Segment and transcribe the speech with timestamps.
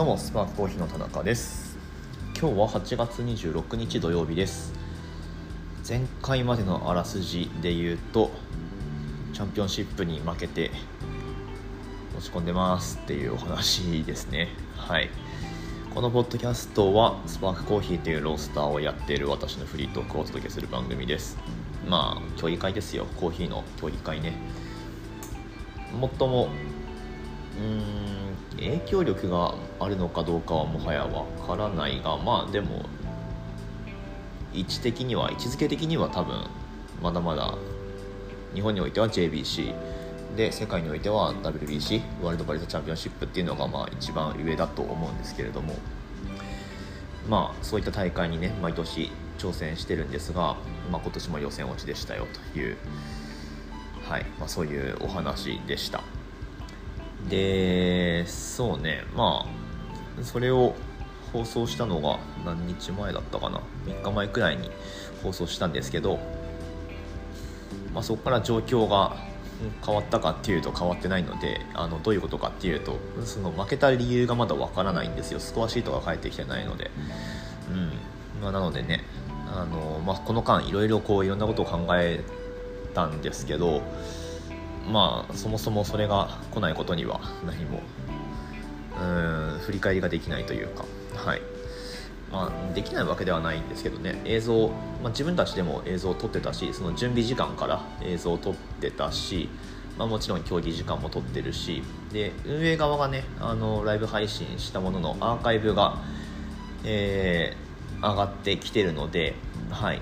[0.00, 1.76] どうもスパークコーヒーの田中です。
[2.28, 4.72] 今日は8月26日土曜日です。
[5.86, 8.30] 前回までのあらすじで言うと
[9.34, 10.70] チャンピオンシップに負けて
[12.16, 14.48] 落ち込んでますっていうお話ですね。
[14.74, 15.10] はい。
[15.94, 21.36] このポッドキャストはスパークコーヒーというロースターをやっている私のフリートークをお届けする番組です。
[21.86, 23.04] まあ競技会ですよ。
[23.20, 24.32] コーヒーの競技会ね。
[25.94, 26.48] もっとも
[27.58, 28.09] うーん
[28.60, 32.84] 影響力があるのかどうかはもはやわからないがまあでも
[34.52, 36.44] 位置的には位置づけ的には多分
[37.02, 37.54] まだまだ
[38.54, 39.74] 日本においては JBC
[40.36, 45.74] で世界においては WBC ワールドバリーチャンピオンシップっていうのがまあ一番上だと思うんですけれども
[47.28, 50.56] まあそういった大会にね毎年挑戦してるんですが、
[50.90, 52.76] まあ、今年も予選落ちでしたよという、
[54.06, 56.02] はいまあ、そういうお話でした。
[57.28, 60.74] でそうねまあそれを
[61.32, 64.70] 放送したのが何日前だったかな？3日前くらいに
[65.22, 66.18] 放送したんですけど、
[67.94, 69.16] まあ、そこから状況が
[69.84, 75.40] 変わったかっていうと変わってないのであのどういうことかっていうとその負けた理由がまだわからないんですよ。
[75.40, 76.90] スコアシートが返ってきてないので、
[77.70, 77.92] うん。
[78.42, 79.04] まあ、なのでね
[79.54, 82.24] あの、まあ、この間いろいろこういろんなことを考え
[82.94, 83.82] たんですけど
[84.90, 87.80] まあそもそもそれが来ないことには何も
[89.00, 90.84] うん振り返りができないというか。
[91.14, 91.42] はい。
[92.32, 94.20] まあ、できないわけではないんですけどね。
[94.24, 94.68] 映像、
[95.02, 99.48] まあ、自分たちでも映像を撮ってたしその準備時間から映像を撮ってたし、
[99.98, 101.82] まあ、もちろん競技時間も撮ってるし。
[102.12, 105.98] で運営側がねあのライブ配信したもののアーカイブが、
[106.84, 109.34] えー、上がってきてるので、
[109.70, 110.00] はい、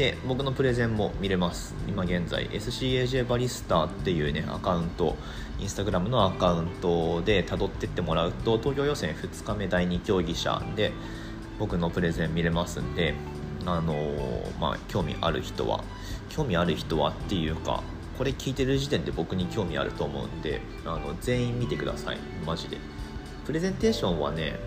[0.00, 1.74] で僕のプレゼンも見れます。
[1.86, 5.14] 今現在 SCAJ バリスタっていうねアカウント
[5.58, 10.92] インスタグラムのアカウントで辿ってってもらうと東京予選2日目第2競技者で
[11.58, 13.12] 僕のプレゼン見れますんで
[13.66, 15.84] あのー、まあ興味ある人は
[16.30, 17.82] 興味ある人はっていうか
[18.16, 22.18] これ聞いてる時点で僕に興味あると思うんであの全員見てください。
[22.46, 22.78] マジで。
[23.44, 24.58] プレゼンテーションはね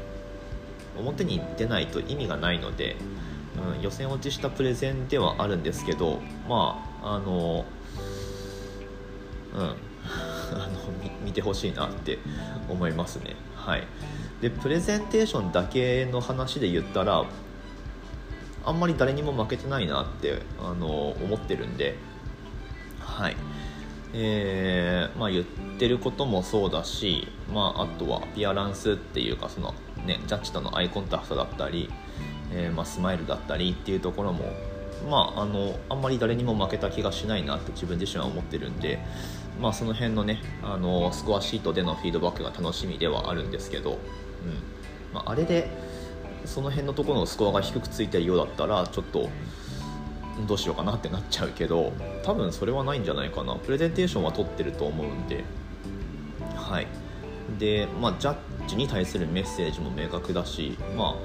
[0.95, 2.97] 表に出ないと意味がないので
[3.75, 6.19] うん、予選落ちしたプレゼンではあるんですけど
[6.49, 7.65] まああの
[9.53, 10.79] うん あの
[11.23, 12.19] 見てほしいなって
[12.69, 13.35] 思いますね。
[13.55, 13.87] はい。
[14.41, 17.23] でプレゼンテーションだけの話で言ったら
[18.65, 21.95] あんまり誰にも負けてないなってあの思ってるんで
[22.99, 23.35] はい。
[24.13, 25.43] えー、まあ言っ
[25.79, 29.73] てることもそうだし、まあ、あとはアピアランスっていうかその、
[30.05, 31.89] ね、ジャッジとのアイコンタクトだったり、
[32.51, 34.45] えー、まあ、スマイルだったりっていうところも、
[35.09, 38.99] まあ、あのあんまり誰にも負けた気がしないなって自分自身は思ってるんで、
[39.61, 43.97] まあ、その辺のねあのスコアシートでのフィードバックが楽しみではあるんですけど、うん。
[45.13, 45.69] まあ、あれで
[46.45, 49.29] その辺のところのスコアが低くついてるようだったらちょっと
[50.47, 51.93] どうしようかなってなっちゃうけど
[52.23, 53.55] 多分それはないんじゃないかな。
[53.55, 55.43] プレゼンテーションは取ってると思うんで。
[56.55, 56.87] はい。
[57.59, 58.35] でまあジャッ
[58.67, 61.15] ジに対するメッセージも明確だしまあ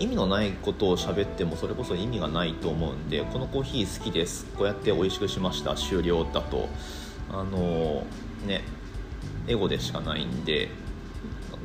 [0.00, 4.46] 意味のないことを喋ってもそれこそ意味がないと思うんでこのコーヒー好きです。
[4.56, 5.74] こうやって美味しくしました。
[5.76, 6.68] 終了だと。
[7.30, 8.04] あの
[8.46, 8.62] ね
[9.46, 10.68] エゴでしかないんで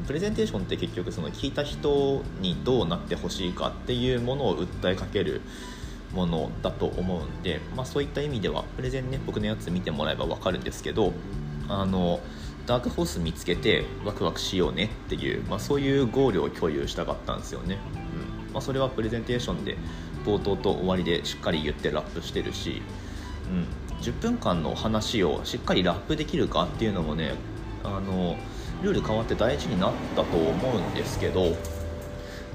[0.06, 5.42] プレゼンテーションって結局その聞いた人にどうなってほしいかっていうものを訴えかける
[6.14, 11.14] ものだと思うんで、まあ、そういった意味ではプレゼンね僕のやつ見てもらえば分かるんですけど
[11.68, 12.20] あの
[12.66, 17.78] ダークホース見つけてワクワクしようねっていう、まあ、そういうゴールを共有したかったんですよね。
[17.94, 19.78] うんまあ、それはプレゼンテーションで
[20.26, 22.82] 冒頭と終わりでしっかり言ってラップしてるし、
[23.52, 23.68] うん、
[24.02, 27.34] 10分間の話をしっかりラップできるかっていうのもね
[27.84, 28.38] あの
[28.82, 31.56] ルール変わって大事になったと思うんですけど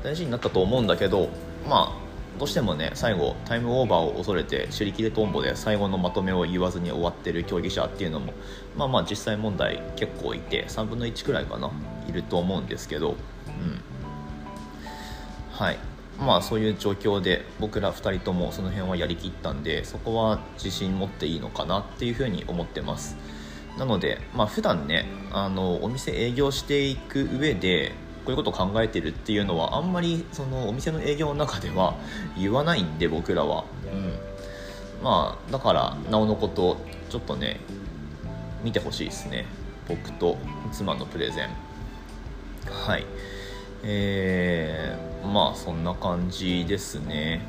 [0.03, 1.29] 大事になったと思うんだけど
[1.69, 2.00] まあ
[2.41, 8.33] どうしてもね最後タイムオーバーを恐れて手裏剣トンボで最後のまとめを言わずに終わってる競技者っていうのも
[8.79, 11.71] まあまあ実際問題結構いて3分の1くらいかな
[12.09, 13.17] いると思うんですけど、うん、
[15.53, 15.79] はい。
[16.19, 23.19] まあそういう状況で僕ら2人ともその辺はやりきったんでそこは自信持っていいのかなっていうふうに思ってます。
[23.79, 27.93] なのでまあ普段ねあのお店営業していく上で
[28.31, 31.97] こういうことを考えてるっていうのはあんまりそのお店の営業の中では
[32.39, 36.77] 言わないんで僕らは、うん、まあだからなおのこと
[37.09, 37.59] ちょっとね
[38.63, 39.47] 見てほしいですね。
[39.89, 40.39] 僕と
[40.71, 41.49] 妻のプレゼン。
[42.71, 43.07] はい。
[43.83, 47.41] えー、まあそんな感じですね。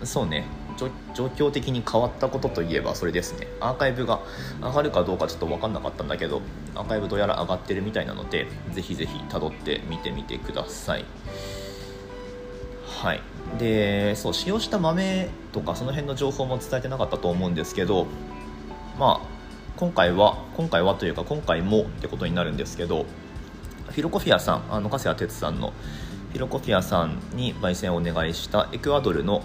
[0.00, 0.06] うん。
[0.06, 0.44] そうね
[1.14, 3.48] 状況的に変わったことといえばそれですね。
[3.60, 4.20] アーカイブが
[4.60, 6.42] 上がるかどうかちょっと分かんなかったんだけど
[6.74, 11.04] アーカイブどうやら上がってるみたいなのでぜひぜひ辿って見てみてください。
[12.86, 13.22] はい。
[13.58, 18.06] でそう使用した豆とかその辺の情報も伝えてなかったと思うんですけど
[18.98, 19.26] まあ
[19.76, 23.06] 今回は今回はというか今回もってことになるんですけど
[23.88, 25.72] フィロコフィアさんあの加谷哲さんの
[26.30, 29.42] フィロコフィアさんに焙煎をお願いしたエクアドルの、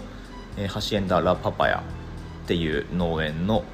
[0.56, 1.82] え、ハシエンダ・ラ・パパヤ
[2.44, 3.64] っていう農園の、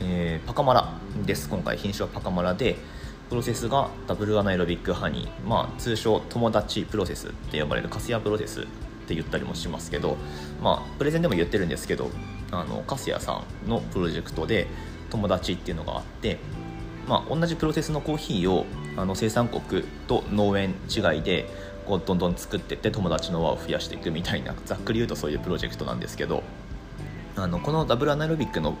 [0.00, 0.92] えー、パカマラ
[1.24, 2.76] です今回品種はパカマラで
[3.30, 8.64] プロセスがダブルアナエロビックハニー、まあ、通称友達プロセスって呼ばれるカスヤプロセスっ
[9.06, 10.16] て言ったりもしますけど、
[10.62, 12.10] まあ、プレゼンでも言ってるんですけど
[12.50, 14.66] あのカスヤさんのプロジェクトで
[15.10, 16.38] 友達っていうのがあって、
[17.08, 18.66] まあ、同じプロセスのコーヒーを
[18.96, 21.48] あの生産国と農園違いで
[21.86, 26.42] こうどんどん作っていって友達の輪を増やしていくみたいなざっくり言うとそういうプロジェクトなんですけど
[27.36, 28.76] あのこのダブルアナロビックの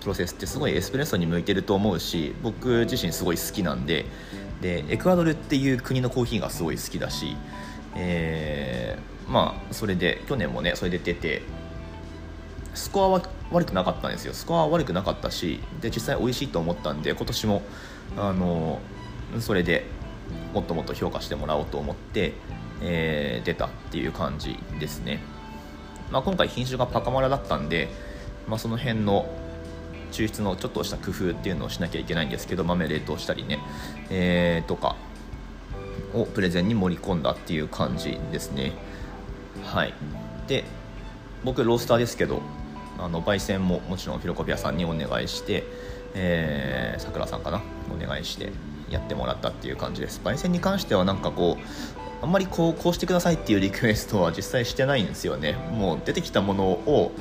[0.00, 4.06] プロセスってすごいエスプレッソに向いてると思うし僕自身すごい好きなんで
[4.60, 7.36] でエクアドルっていう国のコーヒーがすごい好きだし、
[7.94, 11.42] えー、まあそれで去年もねそれで出て
[12.74, 14.34] スコアは悪くなかったんですよ。
[14.34, 17.62] スコアは悪くなかったしで実際美味しいと思ったんで今年も
[18.16, 18.80] あの
[19.40, 19.86] それで
[20.52, 22.32] もっともっと評価してもらおうと思って、
[22.82, 25.20] えー、出たっていう感じですね、
[26.10, 27.88] まあ、今回品種がパカマラだったんで、
[28.46, 29.28] まあ、その辺の
[30.12, 33.58] 抽出のちょっとした工夫っていうのをしなきゃいけないんですけど豆冷凍したりね、
[34.10, 34.96] えー、とか
[36.14, 38.72] をプレゼンに盛り込んだっていう感じですね
[39.64, 39.92] はい
[40.46, 40.64] で
[41.44, 42.40] 僕ロースターですけど
[42.98, 45.64] あの焙煎ももちろんフィロコピアさんにお願いして
[46.14, 47.62] えー、さくらさんかな
[47.94, 48.50] お願いして
[48.90, 50.20] やってもらったっていう感じです。
[50.24, 55.52] 焙煎に関してはなんかこうあんまりこうこうしてくださいっていうリクエストは実際してないんですよね。
[55.72, 57.12] もう出てきたものを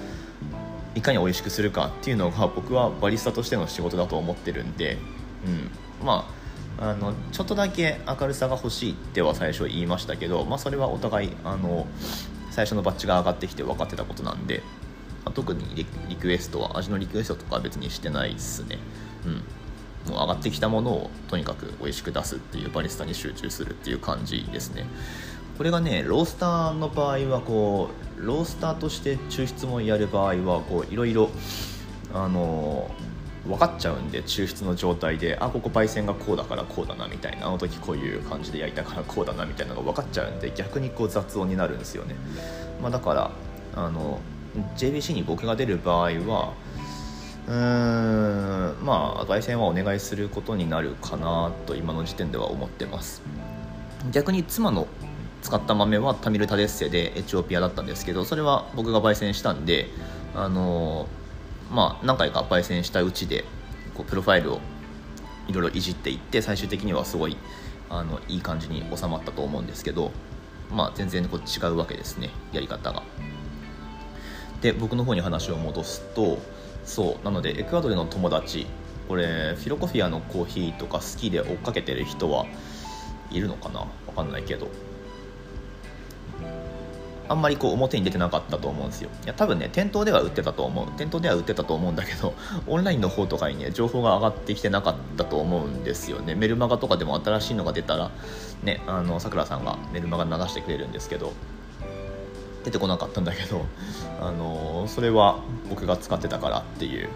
[0.95, 4.97] いかに美味しくするかっていうのが僕はバリスタとしての仕事だと思ってるんで、
[5.45, 6.37] うん、まあ
[6.79, 11.87] あのちょっとだけ明るさが欲しいっては最初言いましたけど、まあ、それはお互いあの
[12.51, 14.61] 最初のバッチが上がってきて分かってたことなんで、
[15.25, 18.77] まあ、特にリクエストは味のリクエストとかは別にしてないっすね。
[19.25, 19.43] うん。
[20.07, 24.85] もう上がってきたものをとにかく美味しく出すっていうバリスタに集中するっていう感じですね。
[25.57, 27.89] これがねロースターの場合はこ
[28.19, 31.29] うロースターとして抽出もやる場合はこういろいろ
[32.13, 32.91] あの
[33.47, 42.15] 分かっちゃうんで抽出の状態であここ焙煎がこうだからこうだなみたいなあの時こういう感じで焼いたからこうだなみたいなのが分かっちゃうんで逆にこう雑音になるんですよね、
[42.81, 43.31] まあ、だから
[43.75, 44.19] あの
[44.75, 46.53] JBC に僕が出る場合は
[47.47, 48.26] うーん
[48.87, 53.21] まあ焙煎はお願いすることになるかなと今の時点では思ってます。
[54.13, 54.87] 逆に妻の
[55.41, 59.89] 使った豆はタミルタデッセでエチオピアだったんですけどそれは僕が焙煎したんで
[60.33, 61.07] あの
[61.69, 63.43] まあ何回か焙煎したうちで
[63.93, 64.61] こうプロファイルを
[65.49, 67.35] いろいろいじっていって最終的にはすごい
[67.89, 70.11] あのいい感じに収まったと思うんですけど
[70.71, 73.03] まあ全然こう違うわけですねやり方が。
[74.61, 76.39] で僕の方に話を戻すと
[76.87, 78.65] そうなのでエクアドルの友達
[79.07, 82.45] これフィロコフィアのコーヒーとか好きで追っかけてる人は
[83.29, 84.67] いるのかな分かんないけど。
[87.29, 89.09] あんまりこう表に出てなかったと思うんですよ。
[89.25, 90.87] いや多分ね店頭では売ってたと思う。
[90.97, 92.33] 店頭では売ってたと思うんだけど
[92.67, 96.35] オンラインの方とかにね情報が上がってきてなかったと思うんですよね。
[96.35, 98.11] メルマガとかでも新しいのが出たら
[98.63, 101.33] ねあのさくらさんがメルマガ流してくれるんですけど。
[102.67, 103.65] 出てこなかったんだけど、
[104.21, 107.09] あのそれは僕が使ってたからっていう、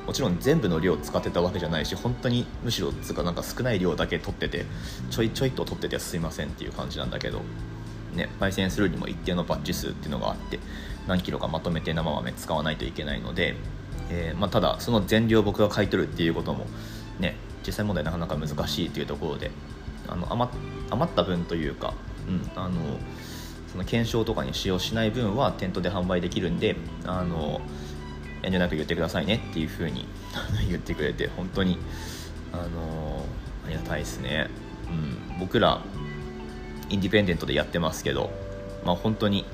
[0.00, 4.66] うん、もちろん全部の量使ってたわけじゃないし本当にむしろつかなんか少ない量だけ取ってて
[5.10, 7.42] ちょいちょいと取っててすいませんっていう感じなんだけど、
[8.14, 10.58] ね、焙煎するにも一定のバッチ数っていうのがあって
[11.06, 13.54] 何キロかまとめて生豆使わないといけないので、
[14.10, 16.66] えー、まあ、ただその全量僕が買い取るっていうことも
[17.20, 19.52] ね実際問題なかなか難しいっていうところで
[20.08, 21.94] あの余った分というか、
[22.26, 22.80] うん、あの
[23.70, 27.60] その検証とかに使用しない分は店頭で販売できるんであの
[28.42, 30.06] 遠慮なく言ってくださいねっていうふうに
[30.68, 31.78] 言ってくれて本当に
[32.52, 33.24] あの
[33.66, 34.48] ありがたいですね、
[35.30, 35.82] うん、僕ら
[36.88, 38.30] インディペンデントでやってますけど、
[38.84, 39.44] まあ、本当に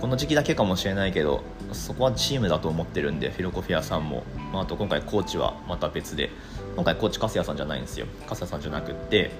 [0.00, 1.42] この時期だけかもしれないけど
[1.72, 6.30] そこはチームだと思ってるんでフィロコフィアさんも、まあ、あと今回コーチはまた別で
[6.76, 8.06] 今回コーチ粕谷さんじゃないんですよ。
[8.26, 9.32] 粕谷さんじゃなくって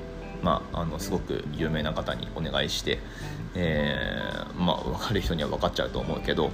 [0.42, 2.99] まあ、あのすごく有名な方にお願いして、
[3.54, 6.50] えー、まあ、分かる人には分かっちゃうと思うけど、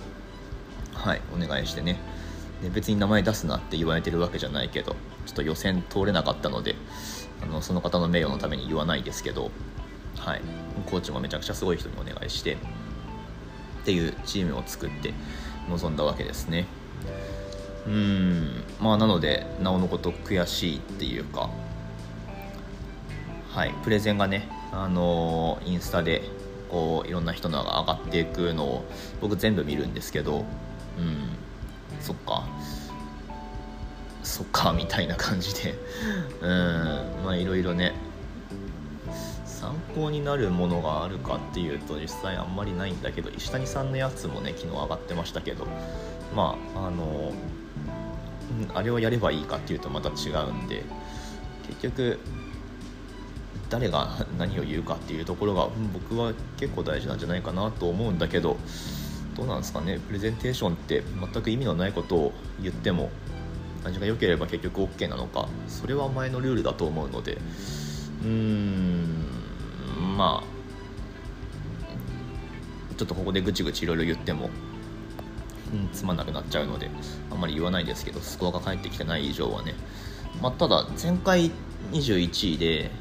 [0.95, 1.99] はい、お願いしてね。
[2.63, 4.93] で別に名前出すなって言われてるわけじゃないけど
[5.27, 6.77] ちょっと予選通れなかったので
[7.43, 9.51] あのその方の名誉のために言わないですけど、
[10.17, 10.41] はい、
[10.87, 12.57] コーチもめちゃくちゃすごい人にお願いしてっ
[13.85, 15.13] ていうチームを作って
[15.69, 16.67] 臨んだわけですね。
[17.87, 21.51] うんまあなのでなおのこと悔しいっていうか
[23.55, 26.23] はいプレゼンがねあの、インスタで
[26.69, 28.85] こういろんな人のが上がっていくのを
[29.21, 30.45] 僕全部見るんですけど
[30.99, 31.29] うん
[32.01, 32.49] そっか。
[34.25, 35.79] そっかみたいな感じで。
[36.43, 36.49] うん
[37.25, 37.95] まあいろいろね
[39.45, 45.65] 参考になるものがあるかっていうと実際あんまりないんだけど石谷さんのやつもね昨日上がってましたけど
[46.35, 47.33] まああの
[48.75, 50.83] あれをやればいいかっていうとまた違うんで
[51.69, 52.19] 結局
[53.75, 58.57] 誰が何を言うかっていうところが僕は結構大事なんじゃないかなと思うんだけど
[59.35, 59.99] どうなんですかね？
[59.99, 61.03] プレゼンテーションって
[61.33, 63.11] 全く意味のないことを言っても
[63.83, 67.37] 味が良ければ結局 OK なのかそれは前のルールだと思うので
[68.23, 69.25] うーん
[70.17, 70.47] まあ
[72.97, 74.51] ちょっとここでぐちぐちいろいろ言っても、
[75.73, 76.89] うん、つまんなくなっちゃうので
[77.29, 79.75] あんまり言わないですけどスコアが返ってきてない以上はね、
[80.41, 81.51] まあ、ただ前回
[81.91, 82.93] 21位で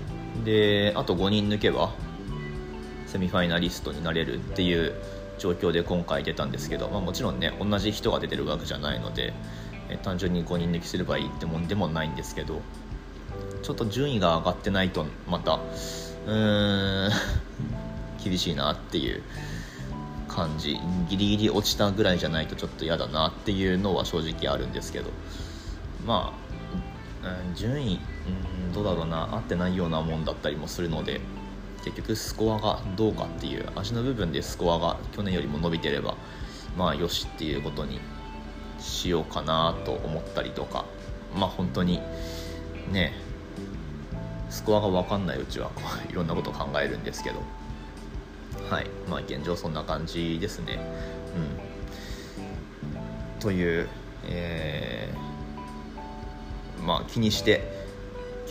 [0.43, 1.93] であと5人抜けば
[3.05, 4.93] セミファイナリストになれるっていう
[5.37, 9.33] 状況で今回出たんですけど、まあ、もちろんね同じ人が出てるわけじゃないので
[9.89, 12.61] え単純に5人抜きすればいいってもんでもないんですけど
[13.61, 17.11] ちょっと順位が上がってないとまたうーん
[18.23, 19.21] 厳しいなっていう
[20.27, 20.79] 感じ。
[21.09, 25.11] ギリギリ落ちたぐらいじゃないとちょっと嫌だなっていうのは正直あるんですけど
[26.07, 26.33] ま
[27.23, 27.99] あ、うん、順位、
[28.62, 31.21] うん、どうだろうな合ってないようなもんだったりもするので
[31.83, 36.15] 結局スコアがどうかっていう味の部分でスコアが去年よりも伸びてれば
[36.77, 37.99] まあよしっていうことに
[38.79, 40.85] しようかなと思ったりとか
[41.35, 41.99] まあ本当に
[42.91, 43.13] ね
[44.49, 47.41] スコアが分かんないうちはこういろんなこと考えるんですけど。
[48.69, 50.79] はいまあ現状そんな感じですね。
[53.35, 53.39] うん。
[53.39, 53.87] という
[54.25, 57.82] えー、まあ気にして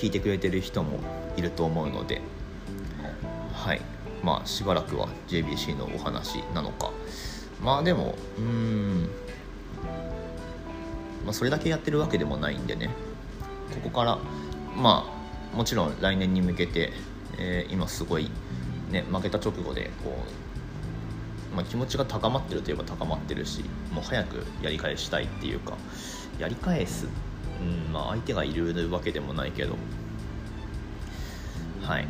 [0.02, 0.98] 聞いてくれてる人も
[1.36, 2.20] いると思うので
[3.52, 3.80] はい。
[4.24, 6.90] まあしばらくは JBC のお話なのか。
[7.62, 9.08] まあでもうん。
[11.24, 12.90] まあ、それだけやってるわけでもないんでね。
[13.72, 14.18] ここから
[14.76, 15.08] ま
[15.54, 16.92] あもちろん来年に向けて、
[17.38, 18.28] えー、今すごい、
[18.90, 20.16] ね、負けた直後でこ
[21.52, 25.76] う、まあ、気持ちが高まってるといえば高まってるしもう早くやり返したいっていうか
[26.40, 27.06] やり返す、
[27.62, 29.76] うんまあ、相手がいるわけでもないけど。
[31.82, 32.06] はい。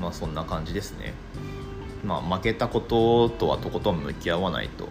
[0.00, 1.14] まあそんな感じですね。
[2.04, 4.88] まあ負けたこととはとことん向き合わないと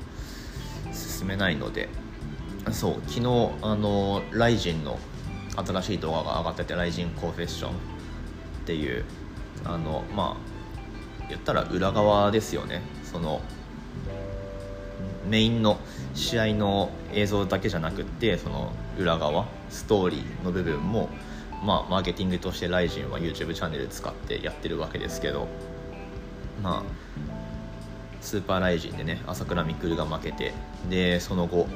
[0.93, 1.89] 進めないので。
[2.71, 4.99] そう昨日あのライジンの
[5.55, 7.73] 新しい動画が上がってて「ライジンコンフェッション」っ
[8.65, 9.03] ていう
[9.65, 12.81] あのまあ言ったら裏側ですよね。
[13.03, 13.41] その
[15.27, 15.79] メインの
[16.13, 21.09] 試合の映像だけじゃなくてその裏側ストーリーの部分も
[21.63, 25.47] まあマーケティングとしてライジンは YouTube チャンネル使ってやってるわけですけど
[26.61, 26.83] まあ
[28.21, 30.53] スーパーライジンでね朝倉未来が負けて
[30.89, 31.67] でその後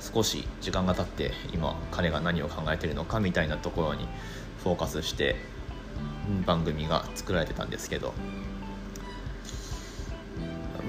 [0.00, 4.06] 少し時間が経って今彼が何を考えてるのかみたいなところに
[4.62, 5.36] フォーカスして
[6.46, 8.14] 番組が作られてたんですけど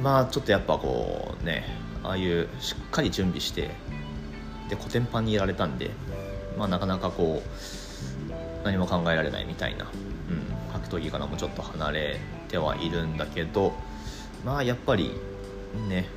[0.01, 1.63] まあちょっとやっぱこうね
[2.03, 3.69] ああいうしっかり準備して
[4.69, 5.91] でコテンパンにやられたんで
[6.57, 13.73] まあなかなかこう何も考えられないみたいな、うん、格闘技からもちょっと離れてはいるんだけど
[14.43, 15.11] まあやっぱり
[15.87, 16.07] ね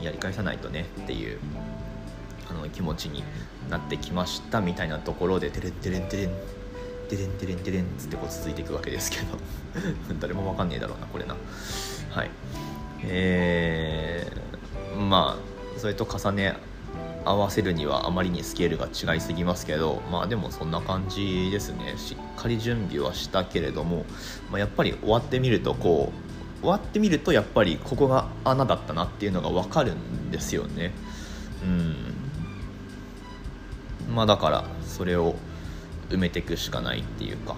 [0.00, 1.38] やり返さないとねっていう
[2.50, 3.22] あの気持ちに
[3.68, 6.30] なってきましたみたいなところで「テレンテレンテレン」
[7.08, 9.38] テレンテレンテレンつってこう続いていくわけですけど
[10.20, 11.36] 誰も分かんねえだろうなこれな。
[12.14, 12.30] はい。
[13.02, 16.54] えー、まあそれと重ね
[17.24, 21.94] 合わせるにはあまりにスケールが違いすぎますけどまあでもそんな感じですね。
[21.96, 24.04] しっかり準備はしたけれども、
[24.52, 26.12] まあ、やっぱり終わってみるとこ
[26.60, 30.92] う終わってみるとやっぱりここが穴だったなっていうのが分かるんですよね。
[31.64, 31.96] うん。
[34.14, 35.34] まあだからそれを
[36.10, 37.56] 埋めていくしかないっていうか。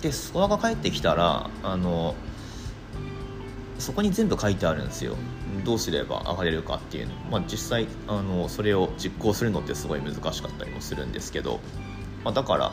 [0.00, 2.16] でスコアが返ってきたらあの
[3.82, 5.16] そこに全部書いてあるんですよ。
[5.64, 11.60] どうすれば上がれるかっていうの、まあ、実際あのそれを実行するのってすごい難しかったりもするんですけど、
[12.24, 12.72] まあ、だから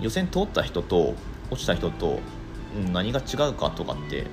[0.00, 1.14] 予選通った人と
[1.50, 2.20] 落ちた人と
[2.92, 4.26] 何が違うかとかって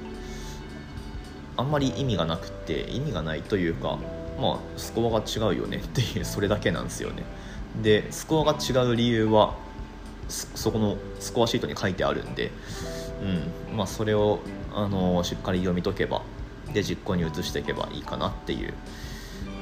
[1.56, 3.98] あんまり意味がなくて意味がないというか
[4.40, 7.24] まあスコアが違うよねっていうそれだけなんですよね。
[7.82, 9.56] でスコアが違う理由は
[10.30, 12.52] そこのスコアシートに書いてあるんで、
[13.72, 14.40] うんまあ、それを
[14.74, 16.22] あのしっかり読み解けば
[16.74, 18.74] で実行に移していけばいいかなっていう。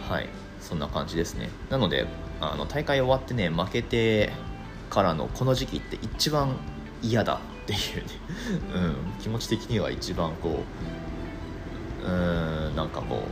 [0.10, 0.30] はい。
[0.60, 1.50] そんな感じですね。
[1.70, 2.08] なので
[2.42, 4.32] あの大会終わってね負けて
[4.90, 6.56] からのこの時期って一番
[7.04, 8.04] 嫌だっていうね、
[8.74, 10.64] うん、気持ち的には一番こ
[12.04, 13.24] ううーんなんかこ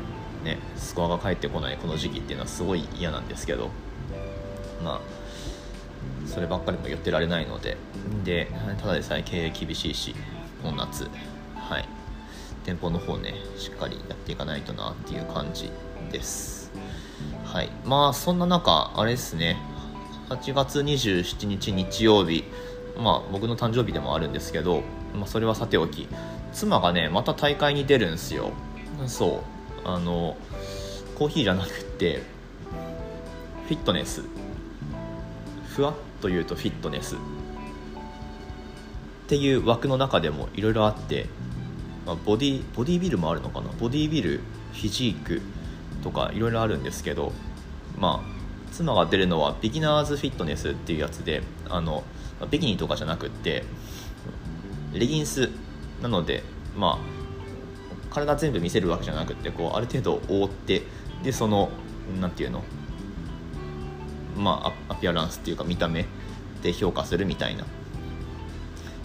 [0.42, 3.70] うねスコアが返ってこないこの時期っていうのはすごい嫌なんですけど。
[4.84, 5.02] まあ
[6.26, 7.78] そればっかりも言ってられないので。
[8.24, 10.16] でただでさえ経営厳しいし
[10.62, 11.10] この夏。
[12.64, 15.70] 店舗の方ねしっかりやっていかないとなっていう感じ
[16.12, 16.72] です。
[17.46, 17.70] はい。
[17.86, 19.58] まあそんな中あれですね。
[20.30, 22.46] 8月27日日曜日。
[22.98, 24.82] まあ僕の誕生日でもあるんですけど、
[25.14, 26.08] まあ、それはさておき。
[26.54, 28.52] 妻がねまた大会に出るんですよ。
[29.08, 29.44] そ
[29.86, 29.88] う。
[29.88, 30.38] あの
[31.16, 32.24] コーヒーじゃなくって
[33.68, 34.24] フィットネス。
[35.68, 37.16] ふわっと言うとフィットネス。
[37.16, 37.18] っ
[39.28, 41.28] ていう枠の中でもいろいろあって、
[42.06, 43.70] まあ、ボディボディビルもあるのかな？
[43.80, 44.42] ボディビル
[44.74, 45.42] フィジーク
[46.04, 47.32] とかいろいろあるんですけど
[47.98, 52.04] まあ妻が出るのはビギナーズフィットネスっていうやつであの
[52.52, 53.64] ビキニとかじゃなくって
[54.94, 55.50] レギンス
[56.02, 56.44] なので
[56.76, 60.84] まあ体全部見せるわけじゃなくてこうある程度覆って
[61.24, 61.70] でその
[62.20, 62.64] 何て言うの？
[64.36, 66.06] まあアピアランスっていうか見た目
[66.64, 67.64] で評価するみたいな、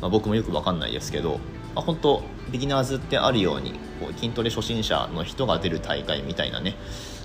[0.00, 1.38] まあ、僕もよく分かんないですけど、
[1.78, 6.76] あ、本当ビギナーズってあるようにこう筋トレ初心者の人が出る大会みたいなね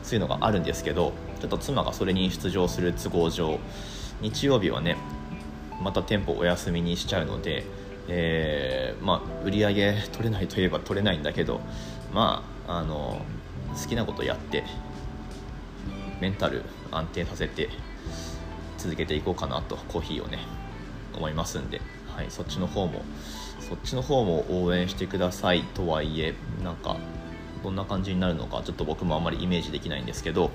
[0.04, 3.60] そういうのがあるんですけどちょっと妻がそれに出場する都合上
[4.22, 4.98] 日曜日はね
[5.82, 7.66] また店舗お休みにしちゃうので、
[8.08, 11.62] えー、まあ、売り上げ取れないといえば取れないんだけど
[12.14, 13.22] まああの
[13.74, 14.64] 好きなことやって
[16.22, 17.70] メンタル安定させて
[18.78, 20.40] 続けていこうかなとコーヒーをね
[21.16, 21.82] 思いますんで、
[22.16, 23.04] はい、そっちの方も
[23.68, 26.98] そっちの方も応援してくださいとはいえなんか
[27.64, 30.52] どんな感じになるのかちょっと僕もあんまりイメージできないんですけど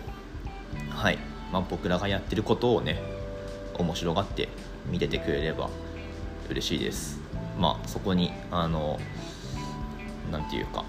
[0.90, 1.18] はい、
[1.52, 3.00] まあ、僕らがやってることをね
[3.78, 4.48] 面白がって
[4.90, 5.70] 見ててくれれば
[6.50, 7.20] 嬉しいです。
[7.58, 8.98] まあそこにあの
[10.32, 10.84] 何て言うか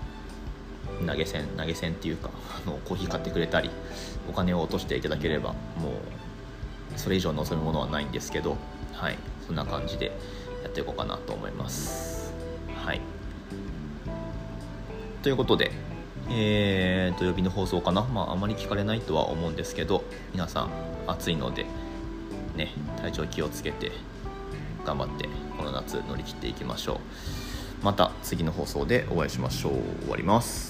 [1.06, 2.30] 投げ銭投げ銭っていうか
[2.66, 3.70] あのコーヒー買ってくれたり
[4.30, 5.90] お金を落としていただければも
[6.96, 8.58] うそれ以上望むものはないんですけど
[8.94, 9.18] はい。
[9.50, 10.12] そんな感じで
[10.64, 12.34] やっていこうかなと思います。
[12.76, 13.02] はい。
[15.24, 15.72] ということで
[16.32, 20.70] えー、土曜日の放送かな、まあ、あまり聞かれないとは思うんですけど皆さん
[21.08, 21.66] 暑いので、
[22.56, 23.92] ね、体調気をつけて
[24.86, 27.00] 頑張ってこの夏乗り切っていきましょう。
[27.84, 29.74] また次の放送でお会いしましょう。
[30.04, 30.69] 終わります。